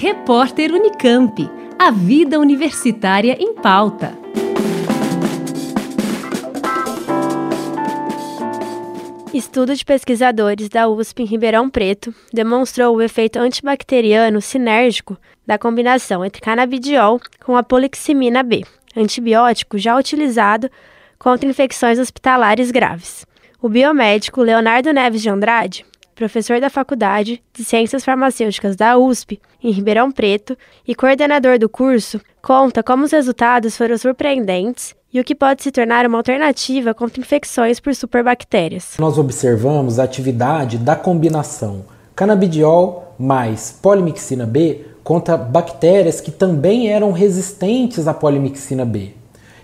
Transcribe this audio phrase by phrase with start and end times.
[0.00, 1.50] Repórter Unicamp.
[1.76, 4.16] A vida universitária em pauta.
[9.34, 16.24] Estudo de pesquisadores da USP em Ribeirão Preto demonstrou o efeito antibacteriano sinérgico da combinação
[16.24, 18.62] entre canabidiol com a poliximina B,
[18.96, 20.70] antibiótico já utilizado
[21.18, 23.26] contra infecções hospitalares graves.
[23.60, 25.84] O biomédico Leonardo Neves de Andrade
[26.18, 32.20] professor da Faculdade de Ciências Farmacêuticas da USP, em Ribeirão Preto, e coordenador do curso,
[32.42, 37.20] conta como os resultados foram surpreendentes e o que pode se tornar uma alternativa contra
[37.20, 38.96] infecções por superbactérias.
[38.98, 41.84] Nós observamos a atividade da combinação
[42.16, 49.17] canabidiol mais polimixina B contra bactérias que também eram resistentes à polimixina B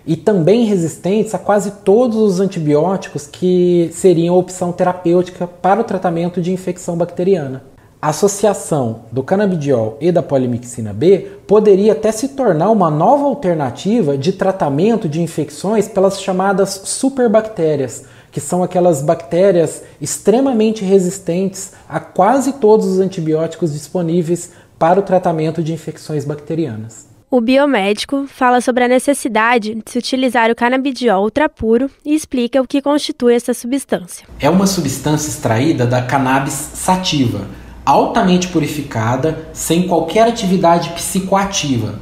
[0.05, 6.41] e também resistentes a quase todos os antibióticos que seriam opção terapêutica para o tratamento
[6.41, 7.63] de infecção bacteriana.
[8.01, 14.15] A associação do canabidiol e da polimixina B poderia até se tornar uma nova alternativa
[14.15, 22.53] de tratamento de infecções pelas chamadas superbactérias, que são aquelas bactérias extremamente resistentes a quase
[22.53, 27.14] todos os antibióticos disponíveis para o tratamento de infecções bacterianas.
[27.35, 32.65] O biomédico fala sobre a necessidade de se utilizar o canabidiol ultrapuro e explica o
[32.65, 34.25] que constitui essa substância.
[34.39, 37.45] É uma substância extraída da cannabis sativa,
[37.85, 41.99] altamente purificada, sem qualquer atividade psicoativa,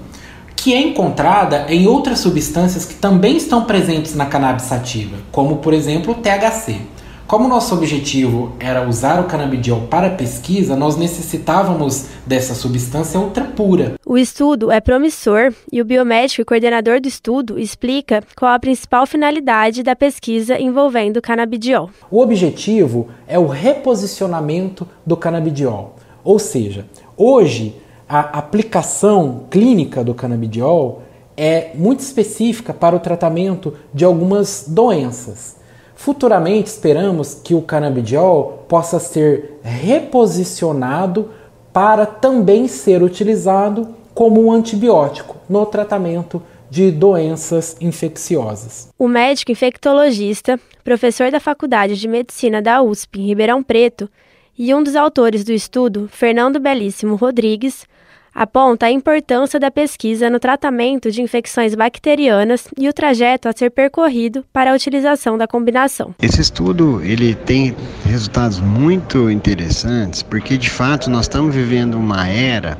[0.55, 5.73] que é encontrada em outras substâncias que também estão presentes na cannabis sativa, como por
[5.73, 6.79] exemplo o THC.
[7.25, 13.93] Como nosso objetivo era usar o canabidiol para pesquisa, nós necessitávamos dessa substância ultra pura.
[14.05, 19.07] O estudo é promissor e o biomédico e coordenador do estudo explica qual a principal
[19.07, 21.89] finalidade da pesquisa envolvendo o canabidiol.
[22.11, 26.85] O objetivo é o reposicionamento do canabidiol, ou seja,
[27.17, 27.75] hoje
[28.07, 31.01] a aplicação clínica do canabidiol
[31.35, 35.62] é muito específica para o tratamento de algumas doenças.
[35.95, 41.29] Futuramente esperamos que o canabidiol possa ser reposicionado
[41.71, 48.89] para também ser utilizado como um antibiótico no tratamento de doenças infecciosas.
[48.97, 54.09] O médico infectologista, professor da Faculdade de Medicina da USP em Ribeirão Preto
[54.57, 57.85] e um dos autores do estudo, Fernando Belíssimo Rodrigues,
[58.33, 63.69] aponta a importância da pesquisa no tratamento de infecções bacterianas e o trajeto a ser
[63.69, 66.15] percorrido para a utilização da combinação.
[66.21, 72.77] Esse estudo ele tem resultados muito interessantes porque de fato nós estamos vivendo uma era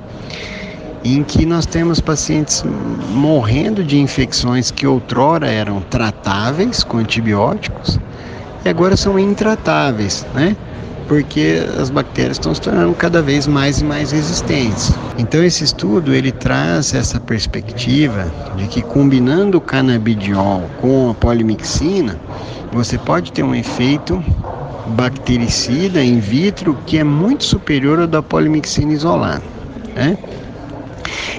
[1.04, 2.64] em que nós temos pacientes
[3.10, 8.00] morrendo de infecções que outrora eram tratáveis com antibióticos
[8.64, 10.56] e agora são intratáveis, né?
[11.08, 14.92] Porque as bactérias estão se tornando cada vez mais e mais resistentes.
[15.18, 22.18] Então esse estudo ele traz essa perspectiva de que combinando o canabidiol com a polimixina,
[22.72, 24.24] você pode ter um efeito
[24.88, 29.44] bactericida in vitro que é muito superior ao da polimixina isolada.
[29.96, 30.18] Né?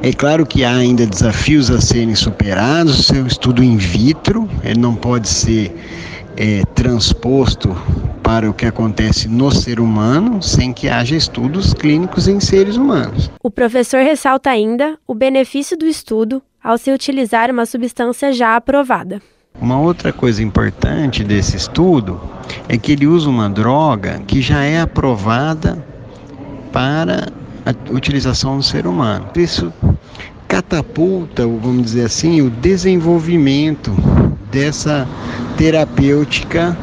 [0.03, 2.99] É claro que há ainda desafios a serem superados.
[2.99, 5.75] O seu estudo in vitro ele não pode ser
[6.37, 7.77] é, transposto
[8.35, 13.31] para o que acontece no ser humano sem que haja estudos clínicos em seres humanos.
[13.41, 19.23] O professor ressalta ainda o benefício do estudo ao se utilizar uma substância já aprovada.
[19.61, 22.21] Uma outra coisa importante desse estudo
[22.69, 25.87] é que ele usa uma droga que já é aprovada
[26.73, 27.29] para
[27.65, 29.29] a utilização no ser humano.
[29.37, 29.73] Isso
[30.49, 33.93] catapulta, vamos dizer assim, o desenvolvimento
[34.51, 35.07] dessa
[35.57, 36.77] terapêutica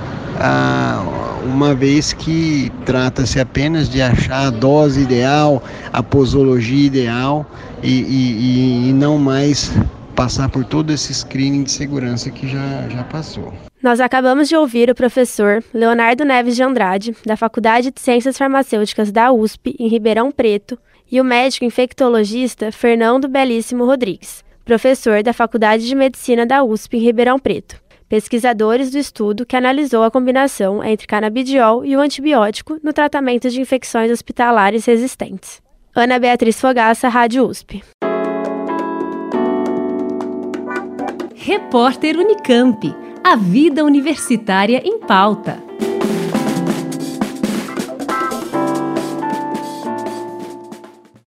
[1.46, 7.46] uma vez que trata-se apenas de achar a dose ideal, a posologia ideal
[7.84, 9.72] e, e, e não mais
[10.16, 13.53] passar por todo esse screening de segurança que já, já passou.
[13.81, 19.12] Nós acabamos de ouvir o professor Leonardo Neves de Andrade, da Faculdade de Ciências Farmacêuticas
[19.12, 20.77] da USP, em Ribeirão Preto,
[21.12, 27.01] e o médico infectologista Fernando Belíssimo Rodrigues, professor da Faculdade de Medicina da USP, em
[27.01, 27.81] Ribeirão Preto
[28.12, 33.62] pesquisadores do estudo que analisou a combinação entre canabidiol e o antibiótico no tratamento de
[33.62, 35.62] infecções hospitalares resistentes.
[35.96, 37.81] Ana Beatriz Fogaça, Rádio USP.
[41.34, 42.94] Repórter Unicamp.
[43.24, 45.64] A vida universitária em pauta.